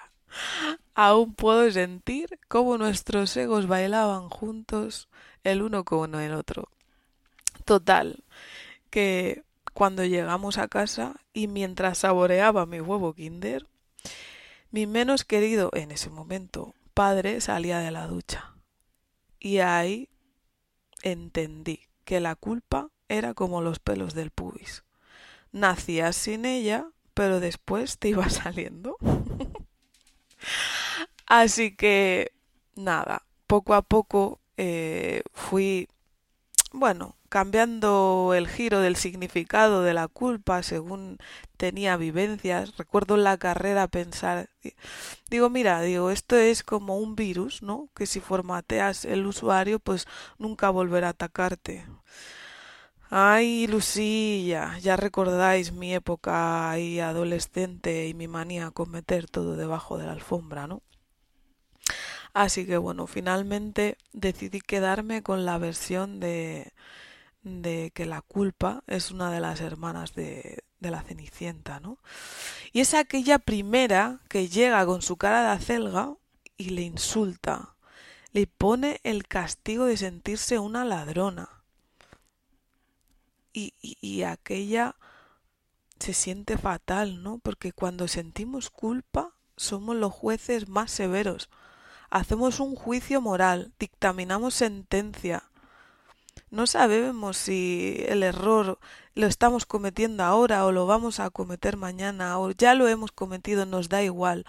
Aún 0.96 1.34
puedo 1.34 1.72
sentir 1.72 2.40
cómo 2.48 2.78
nuestros 2.78 3.36
egos 3.38 3.68
bailaban 3.68 4.30
juntos 4.30 5.10
el 5.44 5.62
uno 5.62 5.84
con 5.84 6.16
el 6.16 6.34
otro. 6.34 6.70
Total, 7.66 8.24
que 8.90 9.44
cuando 9.74 10.04
llegamos 10.04 10.58
a 10.58 10.68
casa 10.68 11.16
y 11.34 11.48
mientras 11.48 12.00
saboreaba 12.00 12.66
mi 12.66 12.82
huevo 12.82 13.14
kinder, 13.14 13.68
mi 14.72 14.88
menos 14.88 15.24
querido 15.24 15.72
en 15.74 15.92
ese 15.92 16.10
momento 16.10 16.76
padre 16.94 17.42
salía 17.42 17.80
de 17.80 17.92
la 17.92 18.08
ducha. 18.08 18.54
Y 19.40 19.60
ahí 19.60 20.10
entendí 21.02 21.88
que 22.04 22.20
la 22.20 22.36
culpa 22.36 22.90
era 23.08 23.34
como 23.34 23.62
los 23.62 23.80
pelos 23.80 24.14
del 24.14 24.32
pubis. 24.32 24.84
Nacías 25.52 26.16
sin 26.16 26.46
ella, 26.46 26.88
pero 27.14 27.40
después 27.40 27.98
te 27.98 28.10
iba 28.10 28.30
saliendo. 28.30 28.98
Así 31.26 31.76
que, 31.76 32.32
nada, 32.76 33.26
poco 33.48 33.74
a 33.74 33.82
poco 33.82 34.40
eh, 34.62 35.24
fui, 35.34 35.88
bueno, 36.74 37.16
cambiando 37.30 38.34
el 38.36 38.48
giro 38.48 38.82
del 38.82 38.96
significado 38.98 39.84
de 39.84 39.94
la 39.94 40.08
culpa 40.10 40.64
según 40.64 41.18
tenía 41.58 41.98
vivencias. 41.98 42.78
Recuerdo 42.78 43.16
en 43.16 43.24
la 43.24 43.38
carrera 43.38 43.88
pensar, 43.88 44.50
digo, 45.30 45.50
mira, 45.50 45.82
digo, 45.82 46.12
esto 46.12 46.36
es 46.38 46.64
como 46.64 46.98
un 46.98 47.16
virus, 47.16 47.64
¿no? 47.64 47.90
Que 47.96 48.06
si 48.06 48.20
formateas 48.20 49.06
el 49.06 49.26
usuario, 49.26 49.80
pues 49.80 50.08
nunca 50.40 50.70
volverá 50.72 51.08
a 51.08 51.12
atacarte. 51.12 51.86
Ay, 53.12 53.68
Lucilla, 53.68 54.78
ya 54.80 54.96
recordáis 54.96 55.72
mi 55.74 55.94
época 55.94 56.70
ahí 56.72 57.00
adolescente 57.00 58.08
y 58.08 58.14
mi 58.14 58.28
manía 58.28 58.72
con 58.72 58.90
meter 58.92 59.28
todo 59.30 59.56
debajo 59.56 59.98
de 59.98 60.06
la 60.06 60.14
alfombra, 60.14 60.68
¿no? 60.68 60.82
Así 62.34 62.66
que 62.66 62.78
bueno, 62.78 63.08
finalmente 63.08 63.98
decidí 64.14 64.62
quedarme 64.62 65.24
con 65.24 65.46
la 65.46 65.58
versión 65.58 66.20
de, 66.20 66.74
de 67.44 67.92
que 67.94 68.06
la 68.06 68.22
culpa 68.22 68.84
es 68.88 69.12
una 69.12 69.32
de 69.32 69.40
las 69.42 69.62
hermanas 69.62 70.14
de, 70.16 70.64
de 70.80 70.92
la 70.92 71.02
Cenicienta, 71.04 71.80
¿no? 71.80 71.98
Y 72.74 72.82
es 72.82 72.94
aquella 72.94 73.40
primera 73.40 74.20
que 74.30 74.48
llega 74.50 74.86
con 74.86 75.02
su 75.02 75.18
cara 75.18 75.44
de 75.44 75.50
acelga 75.50 76.16
y 76.58 76.72
le 76.72 76.84
insulta, 76.84 77.76
le 78.34 78.48
pone 78.48 79.00
el 79.04 79.28
castigo 79.28 79.86
de 79.86 79.98
sentirse 79.98 80.60
una 80.60 80.86
ladrona 80.86 81.50
y, 83.54 83.74
y, 83.82 83.98
y 84.02 84.24
aquella 84.24 84.96
se 86.00 86.14
siente 86.14 86.58
fatal, 86.58 87.24
¿no? 87.24 87.40
Porque 87.40 87.74
cuando 87.74 88.08
sentimos 88.08 88.70
culpa 88.70 89.34
somos 89.58 89.96
los 89.96 90.14
jueces 90.14 90.70
más 90.70 90.92
severos. 90.92 91.50
Hacemos 92.10 92.60
un 92.60 92.76
juicio 92.76 93.22
moral, 93.22 93.72
dictaminamos 93.78 94.56
sentencia. 94.56 95.44
No 96.50 96.66
sabemos 96.66 97.38
si 97.38 98.04
el 98.08 98.24
error 98.24 98.80
lo 99.14 99.28
estamos 99.28 99.68
cometiendo 99.68 100.24
ahora 100.24 100.66
o 100.66 100.72
lo 100.72 100.88
vamos 100.88 101.20
a 101.20 101.30
cometer 101.30 101.78
mañana 101.78 102.40
o 102.40 102.50
ya 102.50 102.74
lo 102.74 102.88
hemos 102.88 103.12
cometido, 103.12 103.68
nos 103.68 103.90
da 103.90 104.02
igual, 104.02 104.46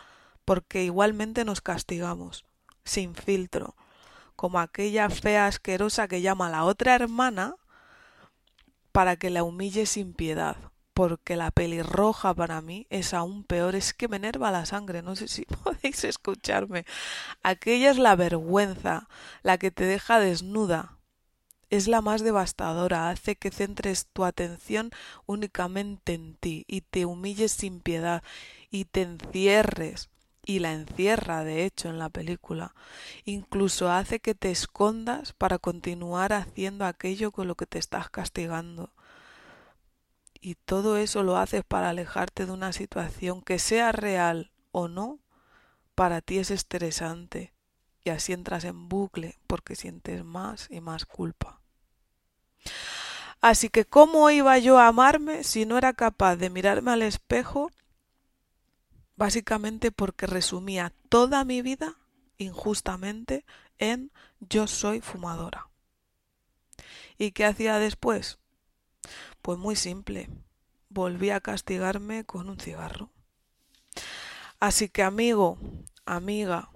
porque 0.47 0.85
igualmente 0.85 1.45
nos 1.45 1.61
castigamos, 1.61 2.47
sin 2.85 3.15
filtro, 3.15 3.77
como 4.37 4.59
aquella 4.59 5.11
fea 5.11 5.47
asquerosa 5.47 6.09
que 6.09 6.23
llama 6.23 6.47
a 6.47 6.51
la 6.51 6.65
otra 6.65 6.95
hermana 6.95 7.57
para 8.93 9.17
que 9.17 9.29
la 9.29 9.43
humille 9.43 9.85
sin 9.85 10.15
piedad, 10.15 10.57
porque 11.01 11.35
la 11.35 11.51
pelirroja 11.51 12.35
para 12.35 12.61
mí 12.61 12.87
es 12.91 13.15
aún 13.15 13.43
peor, 13.43 13.75
es 13.75 13.95
que 13.95 14.07
me 14.07 14.19
enerva 14.19 14.51
la 14.51 14.67
sangre, 14.67 15.01
no 15.01 15.17
sé 15.17 15.29
si 15.29 15.47
podéis 15.65 16.05
escucharme. 16.05 16.85
Aquella 17.43 17.91
es 17.91 17.97
la 17.97 18.17
vergüenza, 18.17 19.09
la 19.43 19.57
que 19.57 19.71
te 19.71 19.85
deja 19.85 20.21
desnuda. 20.21 20.99
Es 21.71 21.89
la 21.89 22.03
más 22.03 22.23
devastadora, 22.23 23.09
hace 23.09 23.35
que 23.35 23.51
centres 23.51 24.09
tu 24.13 24.27
atención 24.27 24.91
únicamente 25.25 26.13
en 26.13 26.35
ti 26.35 26.67
y 26.69 26.83
te 26.83 27.07
humilles 27.07 27.53
sin 27.53 27.81
piedad 27.81 28.23
y 28.71 28.85
te 28.85 29.01
encierres 29.01 30.11
y 30.45 30.59
la 30.59 30.75
encierra, 30.75 31.45
de 31.45 31.65
hecho, 31.65 31.89
en 31.89 31.99
la 31.99 32.11
película. 32.11 32.75
Incluso 33.25 33.91
hace 33.91 34.21
que 34.21 34.35
te 34.35 34.51
escondas 34.51 35.33
para 35.33 35.57
continuar 35.57 36.35
haciendo 36.35 36.85
aquello 36.85 37.33
con 37.33 37.49
lo 37.49 37.55
que 37.55 37.65
te 37.65 37.79
estás 37.79 38.11
castigando. 38.11 38.93
Y 40.41 40.55
todo 40.55 40.97
eso 40.97 41.23
lo 41.23 41.37
haces 41.37 41.65
para 41.65 41.91
alejarte 41.91 42.47
de 42.47 42.53
una 42.53 42.73
situación 42.73 43.43
que 43.43 43.59
sea 43.59 43.93
real 43.93 44.53
o 44.73 44.89
no, 44.89 45.21
para 45.95 46.21
ti 46.21 46.39
es 46.39 46.51
estresante. 46.51 47.53
Y 48.03 48.11
así 48.11 48.33
entras 48.33 48.65
en 48.65 48.89
bucle 48.89 49.39
porque 49.47 49.77
sientes 49.77 50.25
más 50.25 50.69
y 50.71 50.81
más 50.81 51.05
culpa. 51.05 51.61
Así 53.43 53.69
que 53.69 53.85
¿cómo 53.85 54.31
iba 54.31 54.59
yo 54.59 54.79
a 54.79 54.87
amarme 54.87 55.45
si 55.45 55.67
no 55.67 55.77
era 55.79 55.93
capaz 55.93 56.37
de 56.37 56.51
mirarme 56.51 56.93
al 56.93 57.03
espejo 57.03 57.71
básicamente 59.21 59.93
porque 59.93 60.27
resumía 60.27 60.95
toda 61.11 61.45
mi 61.45 61.61
vida 61.61 61.99
injustamente 62.39 63.45
en 63.79 64.11
yo 64.41 64.67
soy 64.67 65.03
fumadora. 65.03 65.69
¿Y 67.19 67.33
qué 67.33 67.45
hacía 67.45 67.79
después? 67.79 68.39
Pues 69.43 69.59
muy 69.59 69.77
simple, 69.77 70.29
volví 70.89 71.31
a 71.31 71.41
castigarme 71.41 72.25
con 72.25 72.49
un 72.49 72.59
cigarro. 72.59 73.11
Así 74.59 74.89
que 74.89 75.03
amigo, 75.03 75.59
amiga, 76.05 76.71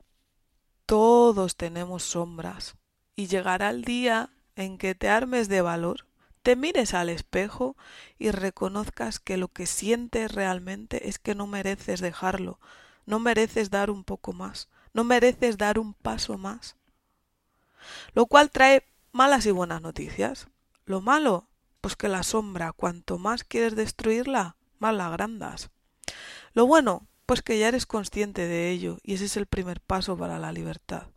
todos 0.86 1.56
tenemos 1.56 2.02
sombras 2.02 2.76
y 3.16 3.26
llegará 3.26 3.70
el 3.70 3.84
día 3.84 4.30
en 4.56 4.78
que 4.78 4.94
te 4.94 5.08
armes 5.08 5.48
de 5.48 5.60
valor 5.60 6.06
te 6.44 6.56
mires 6.56 6.92
al 6.92 7.08
espejo 7.08 7.74
y 8.18 8.30
reconozcas 8.30 9.18
que 9.18 9.38
lo 9.38 9.48
que 9.48 9.64
sientes 9.64 10.30
realmente 10.30 11.08
es 11.08 11.18
que 11.18 11.34
no 11.34 11.46
mereces 11.46 12.00
dejarlo, 12.00 12.60
no 13.06 13.18
mereces 13.18 13.70
dar 13.70 13.90
un 13.90 14.04
poco 14.04 14.34
más, 14.34 14.68
no 14.92 15.04
mereces 15.04 15.56
dar 15.56 15.78
un 15.78 15.94
paso 15.94 16.36
más. 16.36 16.76
Lo 18.12 18.26
cual 18.26 18.50
trae 18.50 18.84
malas 19.10 19.46
y 19.46 19.52
buenas 19.52 19.80
noticias. 19.80 20.48
Lo 20.84 21.00
malo, 21.00 21.48
pues 21.84 21.96
que 21.96 22.08
la 22.08 22.22
sombra, 22.22 22.72
cuanto 22.72 23.18
más 23.18 23.44
quieres 23.44 23.76
destruirla, 23.76 24.56
más 24.78 24.94
la 24.94 25.08
agrandas. 25.08 25.68
Lo 26.54 26.66
bueno, 26.66 27.06
pues 27.26 27.42
que 27.42 27.58
ya 27.58 27.68
eres 27.68 27.84
consciente 27.84 28.46
de 28.46 28.70
ello 28.70 28.96
y 29.02 29.12
ese 29.12 29.26
es 29.26 29.36
el 29.36 29.44
primer 29.44 29.82
paso 29.82 30.16
para 30.16 30.38
la 30.38 30.50
libertad. 30.50 31.08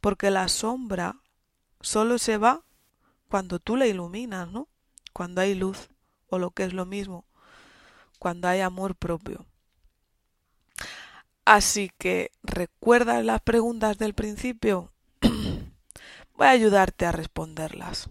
Porque 0.00 0.30
la 0.30 0.46
sombra 0.46 1.16
solo 1.80 2.18
se 2.18 2.38
va 2.38 2.62
cuando 3.28 3.58
tú 3.58 3.74
la 3.74 3.88
iluminas, 3.88 4.48
¿no? 4.48 4.68
Cuando 5.12 5.40
hay 5.40 5.56
luz, 5.56 5.88
o 6.28 6.38
lo 6.38 6.52
que 6.52 6.62
es 6.62 6.74
lo 6.74 6.86
mismo, 6.86 7.24
cuando 8.20 8.46
hay 8.46 8.60
amor 8.60 8.94
propio. 8.94 9.46
Así 11.44 11.90
que, 11.98 12.30
¿recuerdas 12.44 13.24
las 13.24 13.40
preguntas 13.40 13.98
del 13.98 14.14
principio? 14.14 14.92
Voy 16.36 16.46
a 16.46 16.50
ayudarte 16.50 17.04
a 17.04 17.10
responderlas. 17.10 18.08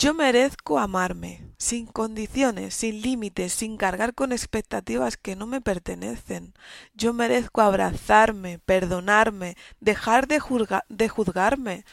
Yo 0.00 0.14
merezco 0.14 0.78
amarme, 0.78 1.52
sin 1.58 1.84
condiciones, 1.84 2.72
sin 2.72 3.02
límites, 3.02 3.52
sin 3.52 3.76
cargar 3.76 4.14
con 4.14 4.32
expectativas 4.32 5.18
que 5.18 5.36
no 5.36 5.46
me 5.46 5.60
pertenecen. 5.60 6.54
Yo 6.94 7.12
merezco 7.12 7.60
abrazarme, 7.60 8.58
perdonarme, 8.60 9.58
dejar 9.78 10.26
de, 10.26 10.40
juzgarme, 10.40 11.84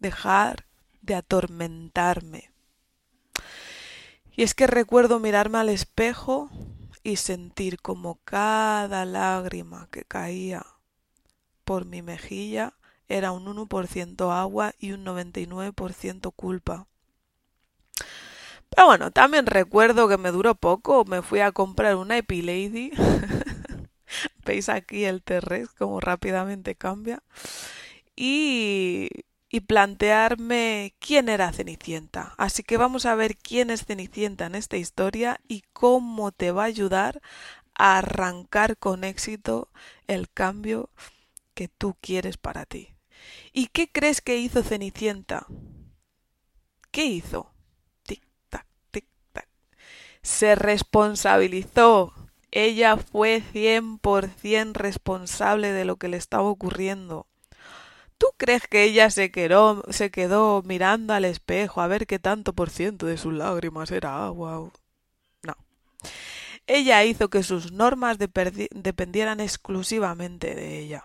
dejar 0.00 0.66
de 1.00 1.14
atormentarme. 1.14 2.50
Y 4.32 4.42
es 4.42 4.54
que 4.54 4.66
recuerdo 4.66 5.18
mirarme 5.18 5.56
al 5.56 5.70
espejo 5.70 6.50
y 7.02 7.16
sentir 7.16 7.80
como 7.80 8.16
cada 8.26 9.06
lágrima 9.06 9.88
que 9.90 10.04
caía 10.04 10.66
por 11.64 11.86
mi 11.86 12.02
mejilla 12.02 12.74
era 13.08 13.32
un 13.32 13.46
1% 13.46 14.30
agua 14.30 14.74
y 14.78 14.92
un 14.92 15.06
99% 15.06 16.34
culpa. 16.36 16.86
Pero 18.70 18.86
bueno, 18.86 19.10
también 19.10 19.46
recuerdo 19.46 20.08
que 20.08 20.18
me 20.18 20.30
duró 20.32 20.54
poco, 20.54 21.04
me 21.04 21.22
fui 21.22 21.40
a 21.40 21.52
comprar 21.52 21.96
una 21.96 22.18
Epilady. 22.18 22.92
Veis 24.44 24.68
aquí 24.68 25.04
el 25.04 25.22
Terres 25.22 25.70
como 25.70 26.00
rápidamente 26.00 26.74
cambia. 26.74 27.22
Y, 28.16 29.08
y 29.50 29.60
plantearme 29.60 30.94
quién 30.98 31.28
era 31.28 31.52
Cenicienta. 31.52 32.34
Así 32.38 32.62
que 32.62 32.76
vamos 32.76 33.06
a 33.06 33.14
ver 33.14 33.36
quién 33.36 33.70
es 33.70 33.84
Cenicienta 33.84 34.46
en 34.46 34.54
esta 34.54 34.76
historia 34.76 35.40
y 35.48 35.62
cómo 35.72 36.32
te 36.32 36.50
va 36.52 36.64
a 36.64 36.66
ayudar 36.66 37.20
a 37.74 37.98
arrancar 37.98 38.76
con 38.78 39.04
éxito 39.04 39.68
el 40.06 40.30
cambio 40.30 40.90
que 41.54 41.68
tú 41.68 41.96
quieres 42.00 42.36
para 42.38 42.66
ti. 42.66 42.94
¿Y 43.52 43.68
qué 43.68 43.88
crees 43.90 44.20
que 44.20 44.38
hizo 44.38 44.62
Cenicienta? 44.62 45.46
¿Qué 46.90 47.04
hizo? 47.06 47.52
Se 50.26 50.56
responsabilizó. 50.56 52.12
Ella 52.50 52.96
fue 52.96 53.42
100% 53.52 54.72
responsable 54.72 55.72
de 55.72 55.84
lo 55.84 55.96
que 55.96 56.08
le 56.08 56.16
estaba 56.16 56.42
ocurriendo. 56.42 57.28
¿Tú 58.18 58.26
crees 58.36 58.66
que 58.66 58.82
ella 58.82 59.08
se 59.10 59.30
quedó, 59.30 59.84
se 59.90 60.10
quedó 60.10 60.62
mirando 60.64 61.14
al 61.14 61.26
espejo 61.26 61.80
a 61.80 61.86
ver 61.86 62.08
qué 62.08 62.18
tanto 62.18 62.54
por 62.54 62.70
ciento 62.70 63.06
de 63.06 63.18
sus 63.18 63.34
lágrimas 63.34 63.92
era 63.92 64.26
agua? 64.26 64.68
No. 65.42 65.54
Ella 66.66 67.04
hizo 67.04 67.30
que 67.30 67.44
sus 67.44 67.70
normas 67.70 68.18
dependieran 68.18 69.38
exclusivamente 69.38 70.56
de 70.56 70.80
ella. 70.80 71.04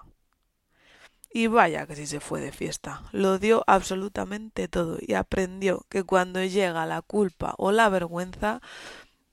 Y 1.34 1.48
vaya 1.48 1.88
que 1.88 1.96
si 1.96 2.08
se 2.08 2.20
fue 2.20 2.42
de 2.42 2.51
fiesta, 2.51 3.04
lo 3.13 3.40
dio 3.40 3.63
absolutamente 3.66 4.68
todo 4.68 4.98
y 5.00 5.13
aprendió 5.13 5.86
que 5.88 6.04
cuando 6.04 6.44
llega 6.44 6.86
la 6.86 7.01
culpa 7.01 7.54
o 7.58 7.72
la 7.72 7.88
vergüenza, 7.88 8.62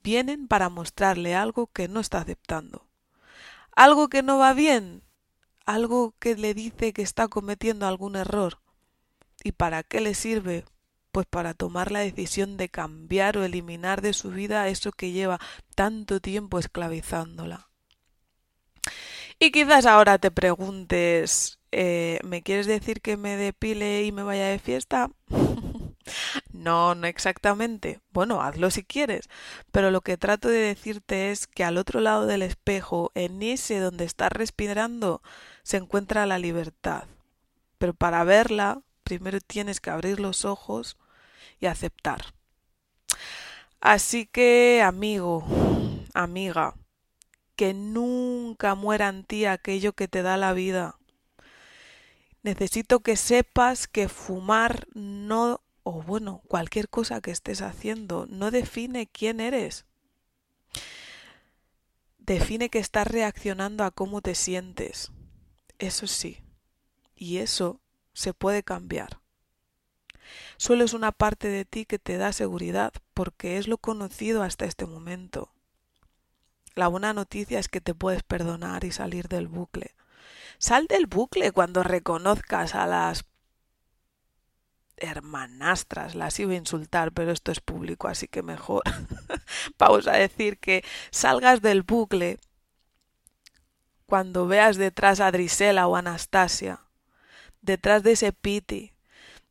vienen 0.08 0.48
para 0.48 0.70
mostrarle 0.70 1.34
algo 1.34 1.66
que 1.66 1.86
no 1.86 2.00
está 2.00 2.22
aceptando. 2.22 2.86
Algo 3.76 4.08
que 4.08 4.22
no 4.22 4.38
va 4.38 4.54
bien, 4.54 5.02
algo 5.66 6.14
que 6.18 6.34
le 6.34 6.54
dice 6.54 6.94
que 6.94 7.02
está 7.02 7.28
cometiendo 7.28 7.86
algún 7.86 8.16
error. 8.16 8.58
¿Y 9.44 9.52
para 9.52 9.82
qué 9.82 10.00
le 10.00 10.14
sirve? 10.14 10.64
Pues 11.12 11.26
para 11.26 11.52
tomar 11.52 11.92
la 11.92 12.00
decisión 12.00 12.56
de 12.56 12.70
cambiar 12.70 13.36
o 13.36 13.44
eliminar 13.44 14.00
de 14.00 14.14
su 14.14 14.30
vida 14.30 14.66
eso 14.68 14.92
que 14.92 15.12
lleva 15.12 15.40
tanto 15.74 16.20
tiempo 16.20 16.58
esclavizándola. 16.58 17.68
Y 19.38 19.50
quizás 19.50 19.84
ahora 19.84 20.16
te 20.18 20.30
preguntes, 20.30 21.58
eh, 21.70 22.18
¿me 22.24 22.42
quieres 22.42 22.66
decir 22.66 23.02
que 23.02 23.18
me 23.18 23.36
depile 23.36 24.04
y 24.04 24.12
me 24.12 24.22
vaya 24.22 24.46
de 24.46 24.58
fiesta? 24.58 25.10
No, 26.52 26.94
no 26.94 27.06
exactamente. 27.06 28.00
Bueno, 28.12 28.42
hazlo 28.42 28.70
si 28.70 28.84
quieres. 28.84 29.28
Pero 29.72 29.90
lo 29.90 30.00
que 30.00 30.16
trato 30.16 30.48
de 30.48 30.58
decirte 30.58 31.30
es 31.30 31.46
que 31.46 31.64
al 31.64 31.78
otro 31.78 32.00
lado 32.00 32.26
del 32.26 32.42
espejo, 32.42 33.10
en 33.14 33.42
ese 33.42 33.78
donde 33.78 34.04
estás 34.04 34.32
respirando, 34.32 35.22
se 35.62 35.76
encuentra 35.76 36.26
la 36.26 36.38
libertad. 36.38 37.04
Pero 37.78 37.94
para 37.94 38.24
verla, 38.24 38.82
primero 39.04 39.40
tienes 39.40 39.80
que 39.80 39.90
abrir 39.90 40.20
los 40.20 40.44
ojos 40.44 40.96
y 41.60 41.66
aceptar. 41.66 42.34
Así 43.80 44.26
que, 44.26 44.82
amigo, 44.84 45.44
amiga, 46.14 46.74
que 47.56 47.74
nunca 47.74 48.74
muera 48.74 49.08
en 49.08 49.24
ti 49.24 49.44
aquello 49.44 49.92
que 49.92 50.08
te 50.08 50.22
da 50.22 50.36
la 50.36 50.52
vida. 50.52 50.96
Necesito 52.42 53.00
que 53.00 53.16
sepas 53.16 53.88
que 53.88 54.08
fumar 54.08 54.86
no 54.94 55.60
o 55.88 56.02
bueno, 56.02 56.42
cualquier 56.48 56.90
cosa 56.90 57.22
que 57.22 57.30
estés 57.30 57.62
haciendo 57.62 58.26
no 58.28 58.50
define 58.50 59.06
quién 59.06 59.40
eres. 59.40 59.86
Define 62.18 62.68
que 62.68 62.78
estás 62.78 63.06
reaccionando 63.06 63.84
a 63.84 63.90
cómo 63.90 64.20
te 64.20 64.34
sientes. 64.34 65.12
Eso 65.78 66.06
sí. 66.06 66.42
Y 67.16 67.38
eso 67.38 67.80
se 68.12 68.34
puede 68.34 68.62
cambiar. 68.62 69.20
Solo 70.58 70.84
es 70.84 70.92
una 70.92 71.10
parte 71.10 71.48
de 71.48 71.64
ti 71.64 71.86
que 71.86 71.98
te 71.98 72.18
da 72.18 72.34
seguridad 72.34 72.92
porque 73.14 73.56
es 73.56 73.66
lo 73.66 73.78
conocido 73.78 74.42
hasta 74.42 74.66
este 74.66 74.84
momento. 74.84 75.54
La 76.74 76.88
buena 76.88 77.14
noticia 77.14 77.58
es 77.58 77.68
que 77.68 77.80
te 77.80 77.94
puedes 77.94 78.22
perdonar 78.22 78.84
y 78.84 78.92
salir 78.92 79.28
del 79.28 79.48
bucle. 79.48 79.94
Sal 80.58 80.86
del 80.86 81.06
bucle 81.06 81.50
cuando 81.50 81.82
reconozcas 81.82 82.74
a 82.74 82.86
las 82.86 83.24
hermanastras, 85.00 86.14
las 86.14 86.38
iba 86.40 86.52
a 86.52 86.56
insultar, 86.56 87.12
pero 87.12 87.32
esto 87.32 87.52
es 87.52 87.60
público, 87.60 88.08
así 88.08 88.28
que 88.28 88.42
mejor 88.42 88.82
vamos 89.78 90.06
a 90.06 90.12
decir 90.12 90.58
que 90.58 90.84
salgas 91.10 91.62
del 91.62 91.82
bucle 91.82 92.38
cuando 94.06 94.46
veas 94.46 94.76
detrás 94.76 95.20
a 95.20 95.30
Drisela 95.30 95.86
o 95.86 95.96
Anastasia, 95.96 96.80
detrás 97.60 98.02
de 98.02 98.12
ese 98.12 98.32
piti, 98.32 98.94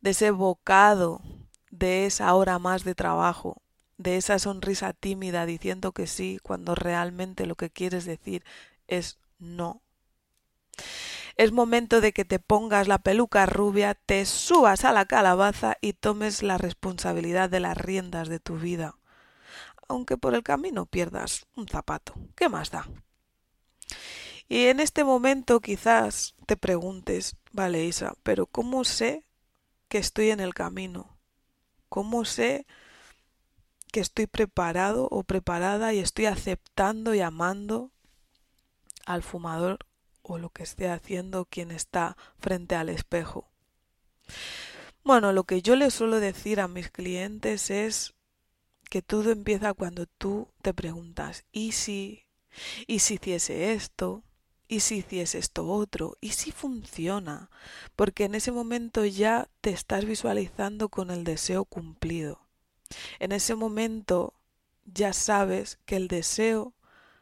de 0.00 0.10
ese 0.10 0.30
bocado, 0.32 1.22
de 1.70 2.06
esa 2.06 2.34
hora 2.34 2.58
más 2.58 2.84
de 2.84 2.94
trabajo, 2.94 3.62
de 3.98 4.16
esa 4.16 4.38
sonrisa 4.38 4.92
tímida 4.92 5.46
diciendo 5.46 5.92
que 5.92 6.06
sí 6.06 6.38
cuando 6.42 6.74
realmente 6.74 7.46
lo 7.46 7.56
que 7.56 7.70
quieres 7.70 8.04
decir 8.04 8.44
es 8.86 9.18
no. 9.38 9.82
Es 11.38 11.52
momento 11.52 12.00
de 12.00 12.12
que 12.12 12.24
te 12.24 12.40
pongas 12.40 12.88
la 12.88 12.98
peluca 12.98 13.46
rubia, 13.46 13.94
te 13.94 14.26
subas 14.26 14.84
a 14.84 14.92
la 14.92 15.06
calabaza 15.06 15.76
y 15.80 15.92
tomes 15.92 16.42
la 16.42 16.58
responsabilidad 16.58 17.48
de 17.48 17.60
las 17.60 17.76
riendas 17.76 18.28
de 18.28 18.40
tu 18.40 18.56
vida. 18.56 18.96
Aunque 19.86 20.16
por 20.16 20.34
el 20.34 20.42
camino 20.42 20.86
pierdas 20.86 21.46
un 21.54 21.68
zapato. 21.68 22.14
¿Qué 22.34 22.48
más 22.48 22.72
da? 22.72 22.88
Y 24.48 24.66
en 24.66 24.80
este 24.80 25.04
momento 25.04 25.60
quizás 25.60 26.34
te 26.46 26.56
preguntes, 26.56 27.36
vale 27.52 27.84
Isa, 27.84 28.14
pero 28.24 28.46
¿cómo 28.46 28.82
sé 28.82 29.24
que 29.88 29.98
estoy 29.98 30.30
en 30.30 30.40
el 30.40 30.54
camino? 30.54 31.20
¿Cómo 31.88 32.24
sé 32.24 32.66
que 33.92 34.00
estoy 34.00 34.26
preparado 34.26 35.06
o 35.08 35.22
preparada 35.22 35.94
y 35.94 36.00
estoy 36.00 36.26
aceptando 36.26 37.14
y 37.14 37.20
amando 37.20 37.92
al 39.06 39.22
fumador 39.22 39.78
o 40.28 40.38
lo 40.38 40.50
que 40.50 40.62
esté 40.62 40.88
haciendo 40.88 41.46
quien 41.46 41.70
está 41.70 42.16
frente 42.38 42.76
al 42.76 42.88
espejo. 42.88 43.48
Bueno, 45.02 45.32
lo 45.32 45.44
que 45.44 45.62
yo 45.62 45.74
le 45.74 45.90
suelo 45.90 46.20
decir 46.20 46.60
a 46.60 46.68
mis 46.68 46.90
clientes 46.90 47.70
es 47.70 48.14
que 48.90 49.02
todo 49.02 49.30
empieza 49.30 49.74
cuando 49.74 50.06
tú 50.06 50.48
te 50.62 50.74
preguntas, 50.74 51.44
¿y 51.50 51.72
si? 51.72 52.24
¿Y 52.86 53.00
si 53.00 53.14
hiciese 53.14 53.72
esto? 53.72 54.22
¿Y 54.66 54.80
si 54.80 54.98
hiciese 54.98 55.38
esto 55.38 55.66
otro? 55.66 56.18
¿Y 56.20 56.32
si 56.32 56.52
funciona? 56.52 57.50
Porque 57.96 58.24
en 58.24 58.34
ese 58.34 58.52
momento 58.52 59.04
ya 59.06 59.48
te 59.62 59.70
estás 59.70 60.04
visualizando 60.04 60.90
con 60.90 61.10
el 61.10 61.24
deseo 61.24 61.64
cumplido. 61.64 62.40
En 63.18 63.32
ese 63.32 63.54
momento 63.54 64.34
ya 64.84 65.12
sabes 65.12 65.78
que 65.86 65.96
el 65.96 66.08
deseo 66.08 66.74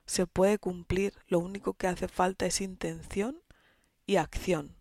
se 0.07 0.27
puede 0.27 0.59
cumplir, 0.59 1.15
lo 1.27 1.39
único 1.41 1.75
que 1.75 1.89
hace 1.89 2.09
falta 2.09 2.47
es 2.47 2.61
intención 2.61 3.43
y 4.07 4.17
acción. 4.17 4.77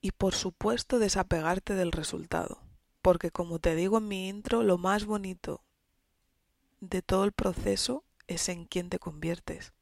Y 0.00 0.12
por 0.12 0.34
supuesto 0.34 0.98
desapegarte 0.98 1.74
del 1.74 1.92
resultado, 1.92 2.60
porque 3.02 3.30
como 3.30 3.58
te 3.58 3.74
digo 3.74 3.98
en 3.98 4.08
mi 4.08 4.28
intro, 4.28 4.62
lo 4.62 4.78
más 4.78 5.06
bonito 5.06 5.64
de 6.80 7.02
todo 7.02 7.24
el 7.24 7.32
proceso 7.32 8.04
es 8.26 8.48
en 8.48 8.66
quién 8.66 8.90
te 8.90 8.98
conviertes. 8.98 9.72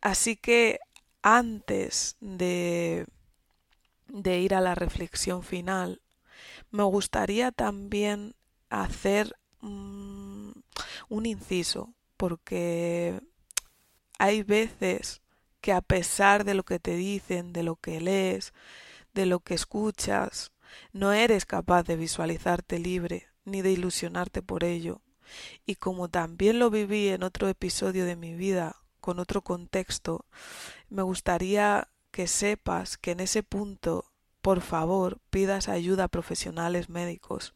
Así 0.00 0.36
que 0.36 0.80
antes 1.22 2.16
de, 2.20 3.06
de 4.08 4.40
ir 4.40 4.54
a 4.54 4.60
la 4.60 4.74
reflexión 4.74 5.42
final, 5.42 6.00
me 6.70 6.82
gustaría 6.82 7.52
también 7.52 8.34
hacer 8.68 9.36
mm, 9.60 10.50
un 11.08 11.26
inciso 11.26 11.94
porque 12.24 13.20
hay 14.18 14.42
veces 14.42 15.20
que 15.60 15.72
a 15.74 15.82
pesar 15.82 16.44
de 16.44 16.54
lo 16.54 16.62
que 16.62 16.78
te 16.78 16.96
dicen, 16.96 17.52
de 17.52 17.62
lo 17.62 17.76
que 17.76 18.00
lees, 18.00 18.54
de 19.12 19.26
lo 19.26 19.40
que 19.40 19.52
escuchas, 19.52 20.52
No 20.90 21.12
eres 21.12 21.44
capaz 21.44 21.82
de 21.82 21.96
visualizarte 21.96 22.78
libre 22.78 23.28
ni 23.44 23.60
de 23.60 23.72
ilusionarte 23.72 24.40
por 24.40 24.64
ello. 24.64 25.02
Y 25.66 25.74
como 25.74 26.08
también 26.08 26.58
lo 26.58 26.70
viví 26.70 27.08
en 27.08 27.22
otro 27.24 27.46
episodio 27.46 28.06
de 28.06 28.16
mi 28.16 28.32
vida, 28.34 28.76
con 29.02 29.18
otro 29.18 29.42
contexto, 29.42 30.24
me 30.88 31.02
gustaría 31.02 31.88
que 32.10 32.26
sepas 32.26 32.96
que 32.96 33.10
en 33.10 33.20
ese 33.20 33.42
punto, 33.42 34.06
por 34.40 34.62
favor, 34.62 35.20
pidas 35.28 35.68
ayuda 35.68 36.04
a 36.04 36.08
profesionales 36.08 36.88
médicos, 36.88 37.54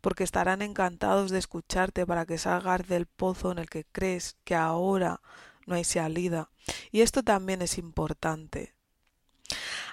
porque 0.00 0.24
estarán 0.24 0.62
encantados 0.62 1.30
de 1.30 1.38
escucharte 1.38 2.06
para 2.06 2.26
que 2.26 2.38
salgas 2.38 2.86
del 2.88 3.06
pozo 3.06 3.52
en 3.52 3.58
el 3.58 3.68
que 3.68 3.84
crees 3.84 4.36
que 4.44 4.54
ahora 4.54 5.20
no 5.66 5.74
hay 5.74 5.84
salida. 5.84 6.50
Y 6.90 7.02
esto 7.02 7.22
también 7.22 7.62
es 7.62 7.78
importante. 7.78 8.74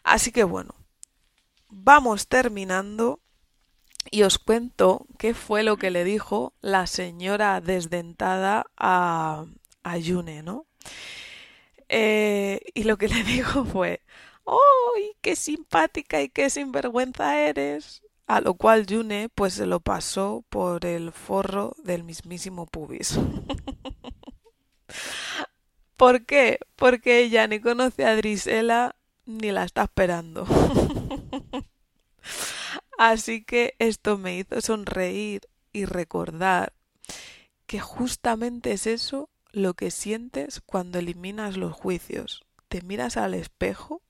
Así 0.04 0.32
que 0.32 0.44
bueno, 0.44 0.76
vamos 1.70 2.28
terminando 2.28 3.20
y 4.12 4.24
os 4.24 4.38
cuento 4.38 5.08
qué 5.18 5.34
fue 5.34 5.64
lo 5.64 5.78
que 5.78 5.90
le 5.90 6.04
dijo 6.04 6.54
la 6.62 6.88
señora 6.88 7.60
desdentada 7.60 8.68
a, 8.78 9.46
a 9.84 9.98
Yune, 9.98 10.44
¿no? 10.44 10.68
Eh, 11.90 12.62
y 12.74 12.84
lo 12.84 12.98
que 12.98 13.08
le 13.08 13.24
dijo 13.24 13.66
fue, 13.66 14.02
¡ay, 14.46 15.16
qué 15.22 15.36
simpática 15.36 16.22
y 16.22 16.30
qué 16.30 16.50
sinvergüenza 16.50 17.40
eres! 17.40 18.05
A 18.28 18.42
lo 18.42 18.56
cual 18.56 18.86
Yune 18.86 19.30
pues 19.30 19.54
se 19.54 19.66
lo 19.66 19.80
pasó 19.80 20.44
por 20.50 20.86
el 20.86 21.12
forro 21.12 21.76
del 21.84 22.04
mismísimo 22.04 22.66
pubis. 22.66 23.20
¿Por 25.98 26.26
qué? 26.26 26.60
Porque 26.76 27.20
ella 27.20 27.48
ni 27.48 27.60
conoce 27.60 28.06
a 28.06 28.16
Drisela 28.16 28.96
ni 29.26 29.52
la 29.52 29.64
está 29.64 29.84
esperando. 29.84 30.46
Así 32.98 33.44
que 33.44 33.76
esto 33.80 34.18
me 34.18 34.38
hizo 34.38 34.62
sonreír 34.62 35.42
y 35.74 35.86
recordar 35.86 36.74
que 37.66 37.80
justamente 37.80 38.72
es 38.72 38.88
eso 38.88 39.30
lo 39.52 39.74
que 39.74 39.92
sientes 39.92 40.62
cuando 40.66 41.00
eliminas 41.00 41.58
los 41.58 41.74
juicios. 41.74 42.46
Te 42.68 42.82
miras 42.82 43.18
al 43.18 43.34
espejo 43.34 44.02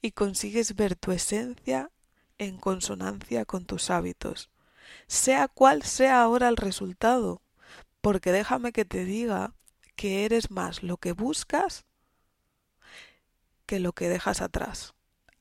y 0.00 0.12
consigues 0.12 0.76
ver 0.76 0.96
tu 0.96 1.12
esencia 1.12 1.90
en 2.38 2.58
consonancia 2.58 3.44
con 3.44 3.64
tus 3.64 3.90
hábitos, 3.90 4.50
sea 5.06 5.48
cual 5.48 5.82
sea 5.82 6.22
ahora 6.22 6.48
el 6.48 6.56
resultado, 6.56 7.42
porque 8.00 8.32
déjame 8.32 8.72
que 8.72 8.84
te 8.84 9.04
diga 9.04 9.54
que 9.96 10.24
eres 10.24 10.50
más 10.50 10.82
lo 10.82 10.96
que 10.96 11.12
buscas 11.12 11.84
que 13.66 13.80
lo 13.80 13.92
que 13.92 14.08
dejas 14.08 14.40
atrás. 14.40 14.94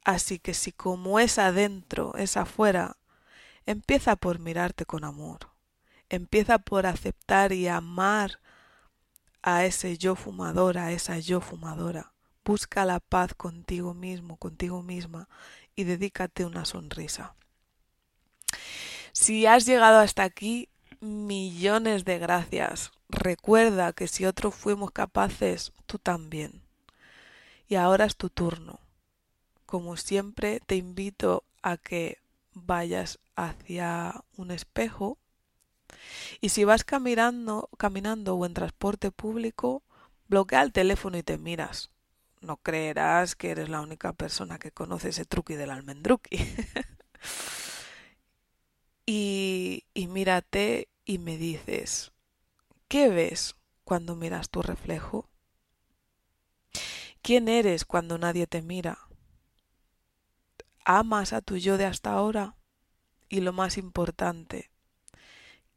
Así 0.04 0.40
que 0.40 0.54
si 0.54 0.72
como 0.72 1.20
es 1.20 1.38
adentro, 1.40 2.14
es 2.16 2.38
afuera, 2.38 2.98
empieza 3.66 4.16
por 4.16 4.40
mirarte 4.40 4.86
con 4.86 5.04
amor. 5.04 5.52
Empieza 6.10 6.60
por 6.60 6.86
aceptar 6.86 7.54
y 7.54 7.68
amar 7.68 8.40
a 9.42 9.66
ese 9.66 9.98
yo 9.98 10.16
fumador, 10.16 10.78
a 10.78 10.92
esa 10.92 11.20
yo 11.20 11.42
fumadora. 11.42 12.14
Busca 12.46 12.86
la 12.86 13.00
paz 13.00 13.34
contigo 13.34 13.94
mismo, 13.94 14.38
contigo 14.38 14.84
misma 14.84 15.30
y 15.76 15.84
dedícate 15.84 16.46
una 16.46 16.66
sonrisa. 16.66 17.36
Si 19.12 19.46
has 19.46 19.66
llegado 19.66 20.00
hasta 20.00 20.24
aquí, 20.24 20.70
millones 21.00 22.06
de 22.06 22.20
gracias. 22.20 22.92
Recuerda 23.10 23.94
que 23.94 24.08
si 24.08 24.26
otros 24.26 24.56
fuimos 24.56 24.92
capaces, 24.92 25.72
tú 25.86 26.00
también. 26.00 26.64
Y 27.68 27.76
ahora 27.76 28.06
es 28.06 28.16
tu 28.16 28.30
turno. 28.30 28.80
Como 29.66 29.98
siempre, 29.98 30.60
te 30.66 30.76
invito 30.76 31.44
a 31.62 31.78
que 31.78 32.20
vayas 32.54 33.20
hacia 33.36 34.24
un 34.38 34.52
espejo 34.52 35.18
y 36.42 36.50
si 36.50 36.64
vas 36.64 36.84
caminando, 36.84 37.70
caminando 37.78 38.36
o 38.36 38.46
en 38.46 38.54
transporte 38.54 39.12
público, 39.12 39.84
bloquea 40.28 40.62
el 40.62 40.72
teléfono 40.72 41.18
y 41.18 41.24
te 41.24 41.38
miras. 41.38 41.93
No 42.44 42.58
creerás 42.58 43.38
que 43.38 43.52
eres 43.52 43.70
la 43.70 43.80
única 43.80 44.12
persona 44.12 44.60
que 44.60 44.72
conoce 44.72 45.10
ese 45.10 45.24
truqui 45.24 45.56
del 45.56 45.72
almendruqui. 45.72 46.36
y, 49.06 49.86
y 49.94 50.08
mírate 50.08 50.90
y 51.06 51.20
me 51.20 51.38
dices, 51.38 52.12
¿qué 52.90 53.08
ves 53.08 53.56
cuando 53.86 54.18
miras 54.18 54.50
tu 54.50 54.62
reflejo? 54.62 55.30
¿Quién 57.22 57.48
eres 57.48 57.86
cuando 57.86 58.18
nadie 58.18 58.46
te 58.46 58.62
mira? 58.62 59.00
¿Amas 60.84 61.32
a 61.32 61.40
tu 61.40 61.56
yo 61.56 61.78
de 61.78 61.86
hasta 61.86 62.12
ahora? 62.12 62.58
Y 63.30 63.40
lo 63.40 63.54
más 63.54 63.78
importante, 63.78 64.70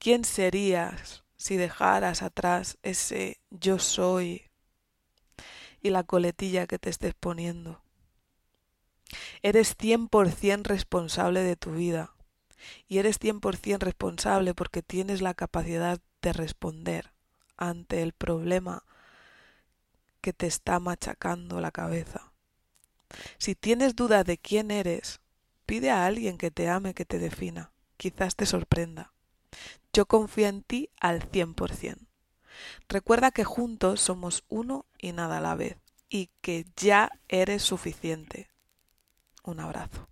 ¿quién 0.01 0.25
serías 0.25 1.23
si 1.37 1.57
dejaras 1.57 2.23
atrás 2.23 2.77
ese 2.83 3.41
yo 3.51 3.79
soy 3.79 4.51
y 5.83 5.91
la 5.91 6.05
coletilla 6.05 6.67
que 6.67 6.79
te 6.79 6.91
estés 6.91 7.15
poniendo? 7.15 7.81
Eres 9.43 9.77
100% 9.77 10.65
responsable 10.65 11.41
de 11.41 11.57
tu 11.57 11.73
vida 11.73 12.15
y 12.89 12.99
eres 12.99 13.21
100% 13.21 13.79
responsable 13.79 14.55
porque 14.55 14.83
tienes 14.83 15.21
la 15.21 15.35
capacidad 15.35 16.01
de 16.23 16.33
responder 16.33 17.13
ante 17.57 18.03
el 18.03 18.13
problema 18.13 18.85
que 20.21 20.33
te 20.33 20.47
está 20.47 20.81
machacando 20.81 21.61
la 21.61 21.71
cabeza. 21.71 22.33
Si 23.39 23.55
tienes 23.55 23.95
duda 23.95 24.25
de 24.25 24.39
quién 24.39 24.71
eres, 24.71 25.21
pide 25.67 25.91
a 25.91 26.07
alguien 26.07 26.39
que 26.39 26.51
te 26.51 26.69
ame, 26.69 26.95
que 26.95 27.05
te 27.05 27.19
defina. 27.19 27.71
Quizás 27.97 28.37
te 28.37 28.47
sorprenda. 28.47 29.13
Yo 29.93 30.07
confío 30.07 30.49
en 30.49 30.63
ti 30.63 30.91
al 31.01 31.23
100%. 31.31 32.06
Recuerda 32.89 33.31
que 33.31 33.45
juntos 33.45 34.01
somos 34.01 34.45
uno 34.49 34.87
y 34.99 35.13
nada 35.13 35.39
a 35.39 35.41
la 35.41 35.55
vez, 35.55 35.77
y 36.09 36.31
que 36.41 36.67
ya 36.77 37.11
eres 37.29 37.63
suficiente. 37.63 38.51
Un 39.43 39.61
abrazo. 39.61 40.09